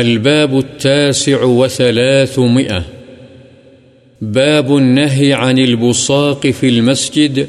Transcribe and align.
الباب 0.00 0.58
التاسع 0.58 1.42
وثلاثمئة 1.42 2.84
باب 4.20 4.76
النهي 4.76 5.32
عن 5.32 5.58
البصاق 5.58 6.46
في 6.46 6.68
المسجد 6.68 7.48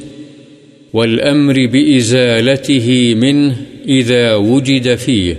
والأمر 0.94 1.54
بإزالته 1.54 3.16
منه 3.18 3.56
إذا 3.86 4.36
وجد 4.36 4.96
فيه، 4.96 5.36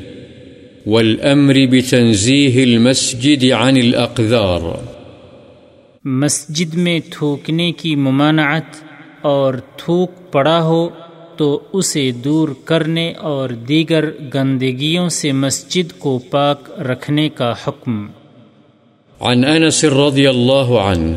والأمر 0.87 1.55
بتنزيه 1.71 2.65
المسجد 2.65 3.45
عن 3.45 3.77
الأقذار. 3.77 4.75
مسجد 6.05 6.75
میں 6.75 7.01
تھوکنے 7.11 7.73
کی 7.73 7.97
ممانعت 7.97 8.77
اور 9.23 9.55
تھوک 9.77 10.33
پڑا 10.33 10.63
ہو 10.63 10.89
تو 11.41 11.61
اسے 11.73 12.11
دور 12.11 12.49
کرنے 12.65 13.13
اور 13.13 13.49
دیگر 13.49 14.05
گندگیوں 14.35 15.09
سے 15.09 15.33
مسجد 15.33 15.99
کو 15.99 16.21
پاک 16.31 16.81
رکھنے 16.81 17.29
کا 17.29 17.55
حکم۔ 17.67 18.07
عن 19.21 19.45
أنس 19.45 19.85
رضي 19.85 20.27
الله 20.27 20.79
عنه 20.79 21.17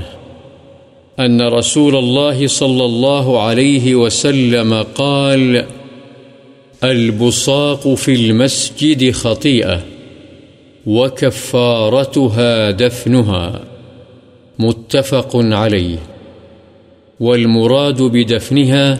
أن 1.25 1.41
رسول 1.41 1.95
الله 1.95 2.47
صلى 2.47 2.85
الله 2.85 3.39
عليه 3.39 3.95
وسلم 3.95 4.75
قال، 4.93 5.57
البصاق 6.81 7.87
في 7.97 8.15
المسجد 8.15 9.03
خطيئة 9.13 9.77
وكفارتها 10.85 12.71
دفنها 12.79 13.51
متفق 14.59 15.35
عليه 15.35 15.95
والمراد 17.19 18.01
بدفنها 18.01 18.95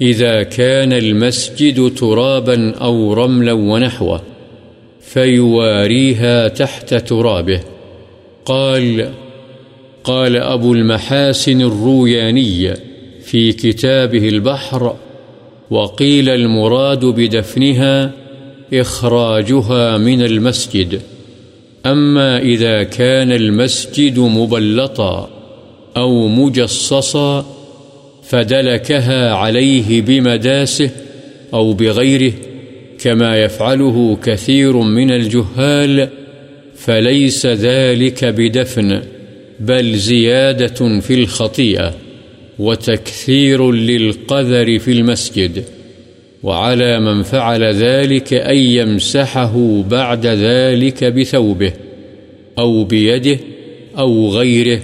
إذا 0.00 0.42
كان 0.42 0.92
المسجد 0.92 1.94
ترابا 1.94 2.70
أو 2.70 3.12
رملا 3.12 3.52
ونحوه 3.52 4.22
فيواريها 5.00 6.48
تحت 6.48 6.94
ترابه. 6.94 7.60
قال 8.44 9.10
قال 10.04 10.36
أبو 10.36 10.72
المحاسن 10.74 11.60
الروياني 11.60 12.74
في 13.22 13.52
كتابه 13.52 14.28
البحر، 14.28 14.96
وقيل 15.70 16.28
المراد 16.28 17.04
بدفنها 17.04 18.12
إخراجها 18.74 19.98
من 19.98 20.22
المسجد. 20.22 21.00
أما 21.86 22.38
إذا 22.38 22.82
كان 22.82 23.32
المسجد 23.32 24.18
مبلطا 24.18 25.28
أو 25.96 26.28
مجصصا 26.28 27.57
فدلكها 28.28 29.34
عليه 29.34 30.02
بمداسه 30.02 30.90
أو 31.54 31.72
بغيره، 31.72 32.32
كما 33.00 33.36
يفعله 33.36 34.18
كثير 34.24 34.76
من 34.76 35.10
الجهال، 35.10 36.08
فليس 36.76 37.46
ذلك 37.46 38.24
بدفن، 38.24 39.02
بل 39.60 39.94
زيادة 39.94 41.00
في 41.00 41.14
الخطيئة، 41.14 41.94
وتكثير 42.58 43.72
للقذر 43.72 44.78
في 44.78 44.92
المسجد، 44.92 45.64
وعلى 46.42 47.00
من 47.00 47.22
فعل 47.22 47.64
ذلك 47.64 48.34
أن 48.34 48.56
يمسحه 48.56 49.82
بعد 49.90 50.26
ذلك 50.26 51.04
بثوبه، 51.04 51.72
أو 52.58 52.84
بيده، 52.84 53.38
أو 53.98 54.28
غيره، 54.28 54.80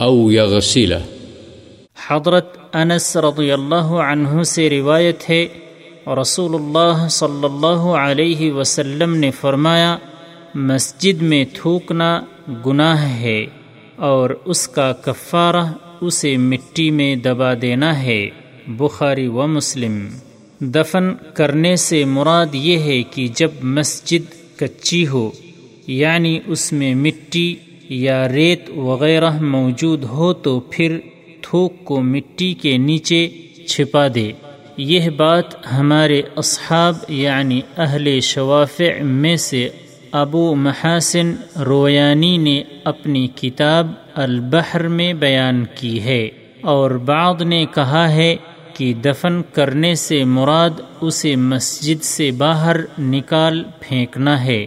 أو 0.00 0.30
يغسله. 0.30 1.02
حضرت 1.94 2.57
انس 2.72 3.16
رضی 3.16 3.52
اللہ 3.52 3.88
عنہ 4.10 4.42
سے 4.42 4.70
روایت 4.70 5.30
ہے 5.30 5.46
رسول 6.22 6.54
اللہ 6.54 7.08
صلی 7.08 7.44
اللہ 7.44 7.82
علیہ 8.00 8.52
وسلم 8.52 9.14
نے 9.14 9.30
فرمایا، 9.30 9.96
مسجد 10.54 11.22
میں 11.22 11.44
تھوکنا 11.52 12.20
گناہ 12.66 13.08
ہے 13.08 13.46
اور 13.96 14.30
اس 14.44 14.68
کا 14.68 14.92
کفارہ 14.92 15.72
اسے 16.00 16.36
مٹی 16.36 16.90
میں 16.90 17.16
دبا 17.16 17.54
دینا 17.62 18.02
ہے۔ 18.02 18.28
بخاری 18.66 19.26
و 19.26 19.46
مسلم۔ 19.46 20.08
دفن 20.60 21.14
کرنے 21.34 21.76
سے 21.76 22.04
مراد 22.04 22.46
یہ 22.52 22.78
ہے 22.78 23.02
کہ 23.02 23.28
جب 23.36 23.50
مسجد 23.62 24.58
کچی 24.58 25.06
ہو 25.06 25.30
یعنی 25.86 26.38
اس 26.46 26.72
میں 26.72 26.94
مٹی 26.94 27.56
یا 27.88 28.28
ریت 28.28 28.70
وغیرہ 28.76 29.42
موجود 29.42 30.04
ہو 30.04 30.32
تو 30.32 30.60
پھر 30.60 30.98
تھوک 31.42 31.84
کو 31.84 32.00
مٹی 32.02 32.52
کے 32.54 32.76
نیچے 32.78 33.28
چھپا 33.68 34.06
دے۔ 34.14 34.30
یہ 34.76 35.08
بات 35.10 35.44
ہمارے 35.72 36.20
اصحاب 36.36 36.96
یعنی 37.08 37.60
اہل 37.76 38.08
شوافع 38.22 38.90
میں 39.02 39.36
سے 39.36 39.68
ابو 40.12 40.54
محاسن 40.54 41.34
رویانی 41.66 42.36
نے 42.36 42.62
اپنی 42.84 43.26
کتاب 43.36 43.86
البحر 44.14 44.86
میں 44.88 45.12
بیان 45.14 45.64
کی 45.74 46.00
ہے 46.00 46.28
اور 46.62 46.90
بعض 47.04 47.42
نے 47.42 47.64
کہا 47.74 48.10
ہے 48.12 48.34
کہ 48.74 48.92
دفن 48.94 49.40
کرنے 49.52 49.94
سے 49.94 50.22
مراد 50.24 50.80
اسے 51.00 51.34
مسجد 51.36 52.02
سے 52.04 52.30
باہر 52.30 52.76
نکال 52.98 53.62
پھینکنا 53.80 54.44
ہے، 54.44 54.66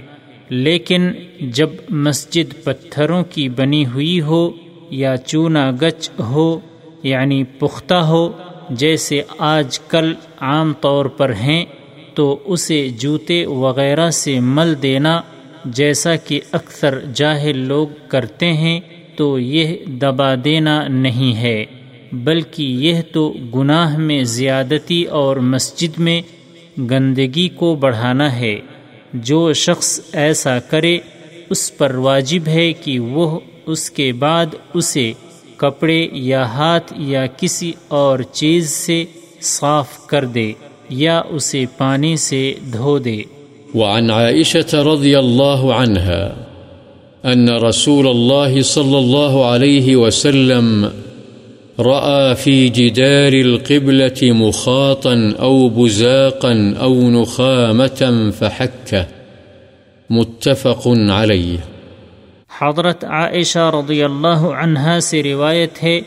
لیکن 0.49 1.11
جب 1.49 1.69
مسجد 1.89 2.53
پتھروں 2.63 3.23
کی 3.29 3.47
بنی 3.49 3.85
ہوئی 3.85 4.21
ہو 4.21 4.49
یا 4.91 5.17
چونا 5.17 5.71
گچ 5.81 6.09
ہو 6.19 6.59
یعنی 7.03 7.43
پختہ 7.43 7.93
ہو، 7.93 8.31
جیسے 8.69 9.21
آج 9.37 9.79
کل 9.79 10.13
عام 10.39 10.73
طور 10.81 11.05
پر 11.05 11.33
ہیں، 11.33 11.65
تو 12.13 12.39
اسے 12.45 12.89
جوتے 12.89 13.45
وغیرہ 13.45 14.09
سے 14.09 14.39
مل 14.39 14.73
دینا، 14.81 15.21
جیسا 15.65 16.15
کہ 16.15 16.41
اکثر 16.51 16.99
جاہل 17.13 17.57
لوگ 17.57 17.87
کرتے 18.07 18.53
ہیں، 18.53 18.79
تو 19.15 19.39
یہ 19.39 19.75
دبا 19.85 20.35
دینا 20.43 20.87
نہیں 20.87 21.35
ہے۔ 21.35 21.65
بلکہ 22.11 22.63
یہ 22.63 23.01
تو 23.11 23.33
گناہ 23.55 23.97
میں 23.97 24.23
زیادتی 24.23 25.03
اور 25.03 25.37
مسجد 25.37 25.99
میں 25.99 26.21
گندگی 26.77 27.49
کو 27.49 27.75
بڑھانا 27.75 28.39
ہے۔ 28.39 28.59
جو 29.13 29.53
شخص 29.53 30.01
ایسا 30.13 30.59
کرے، 30.59 30.97
اس 31.49 31.77
پر 31.77 31.95
واجب 31.95 32.47
ہے 32.47 32.73
کہ 32.73 32.99
وہ 32.99 33.39
اس 33.65 33.89
کے 33.89 34.13
بعد 34.13 34.45
اسے 34.73 35.13
کپڑے 35.57 36.07
یا 36.11 36.45
ہاتھ 36.45 36.93
یا 36.97 37.25
کسی 37.25 37.71
اور 37.87 38.19
چیز 38.19 38.69
سے 38.69 39.05
صاف 39.41 40.07
کر 40.07 40.25
دے 40.25 40.53
یا 40.89 41.21
اسے 41.29 41.65
پانی 41.77 42.15
سے 42.15 42.53
دھو 42.73 42.97
دے۔ 42.99 43.21
وعن 43.75 44.09
عائشة 44.09 44.71
رضي 44.93 45.13
الله 45.19 45.73
عنها 45.73 46.23
أن 47.25 47.49
رسول 47.49 48.07
الله 48.07 48.61
صلى 48.61 48.97
الله 48.97 49.33
عليه 49.45 49.95
وسلم 49.95 50.85
رأى 51.79 52.35
في 52.35 52.69
جدار 52.69 53.33
القبلة 53.33 54.21
مخاطا 54.21 55.33
أو 55.39 55.69
بزاقا 55.69 56.73
أو 56.81 57.09
نخامة 57.09 58.31
فحكه 58.39 59.07
متفق 60.09 60.87
عليه 60.87 61.70
حضرت 62.61 63.03
عائشہ 63.03 63.59
رضی 63.59 64.03
اللہ 64.03 64.41
عنہا 64.57 64.99
سے 64.99 65.23
روایت 65.23 65.83
ہے 65.83 66.01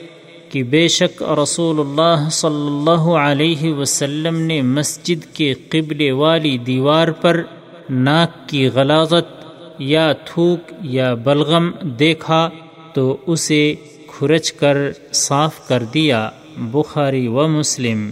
کہ 0.48 0.62
بے 0.62 0.88
شک 0.88 1.22
رسول 1.42 1.80
اللہ 1.80 2.28
صلی 2.30 2.66
اللہ 2.66 3.08
علیہ 3.18 3.74
وسلم 3.74 4.36
نے 4.40 4.62
مسجد 4.62 5.34
کے 5.34 5.54
قبل 5.68 6.10
والی 6.10 6.58
دیوار 6.58 7.08
پر 7.08 7.42
ناک 7.90 8.48
کی 8.48 8.68
غلاظت 8.68 9.44
یا 9.78 10.12
تھوک 10.12 10.72
یا 10.82 11.14
بلغم 11.14 11.70
دیکھا 11.82 12.50
تو 12.94 13.16
اسے 13.26 13.74
کھرچ 14.18 14.52
کر 14.52 14.76
صاف 15.12 15.68
کر 15.68 15.82
دیا، 15.94 16.30
بخاری 16.56 17.28
و 17.28 17.48
مسلم۔ 17.48 18.10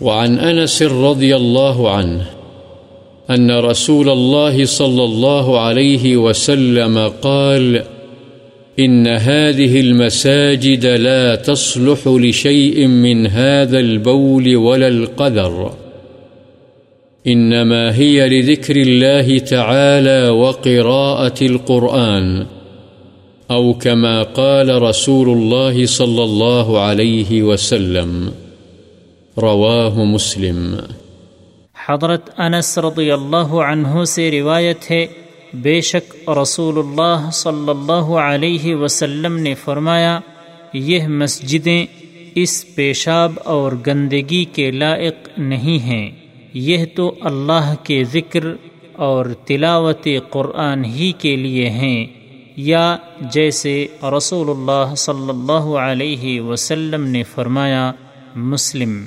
وعن 0.00 0.38
أنس 0.40 0.82
رضي 0.82 1.32
الله 1.32 1.98
عنه 1.98 2.35
أن 3.30 3.50
رسول 3.50 4.08
الله 4.08 4.64
صلى 4.64 5.04
الله 5.04 5.60
عليه 5.60 6.16
وسلم 6.16 7.12
قال، 7.22 7.82
إن 8.78 9.06
هذه 9.06 9.80
المساجد 9.80 10.86
لا 10.86 11.34
تصلح 11.34 11.98
لشيء 12.06 12.86
من 12.86 13.26
هذا 13.26 13.78
البول 13.78 14.56
ولا 14.56 14.88
القذر 14.88 15.74
إنما 17.26 17.96
هي 17.96 18.28
لذكر 18.28 18.76
الله 18.76 19.38
تعالى 19.38 20.28
وقراءة 20.28 21.44
القرآن، 21.44 22.46
أو 23.50 23.74
كما 23.74 24.22
قال 24.22 24.82
رسول 24.82 25.28
الله 25.28 25.86
صلى 25.86 26.24
الله 26.24 26.80
عليه 26.80 27.42
وسلم. 27.42 28.30
رواه 29.38 30.04
مسلم. 30.04 30.78
حضرت 31.88 32.40
انس 32.40 32.78
رضی 32.78 33.10
اللہ 33.10 33.36
عنہ 33.36 34.04
سے 34.04 34.30
روایت 34.30 34.90
ہے، 34.90 35.06
بے 35.54 35.80
شک 35.80 36.30
رسول 36.42 36.78
اللہ 36.78 37.30
صلی 37.32 37.70
اللہ 37.70 38.06
علیہ 38.16 38.74
وسلم 38.74 39.36
نے 39.38 39.54
فرمایا، 39.54 40.20
یہ 40.72 41.06
مسجدیں 41.06 41.86
اس 42.34 42.74
پیشاب 42.74 43.32
اور 43.44 43.72
گندگی 43.86 44.44
کے 44.44 44.70
لائق 44.70 45.28
نہیں 45.38 45.78
ہیں۔ 45.78 46.10
یہ 46.52 46.84
تو 46.94 47.14
اللہ 47.20 47.74
کے 47.82 48.04
ذکر 48.04 48.44
اور 48.92 49.26
تلاوت 49.26 50.08
قرآن 50.30 50.84
ہی 50.84 51.12
کے 51.18 51.36
لیے 51.36 51.70
ہیں۔ 51.70 52.06
یا 52.56 52.96
جیسے 53.20 53.86
رسول 54.16 54.50
اللہ 54.50 54.94
صلی 54.94 55.28
اللہ 55.28 55.76
علیہ 55.78 56.40
وسلم 56.40 57.06
نے 57.06 57.22
فرمایا، 57.22 57.92
مسلم 58.34 59.04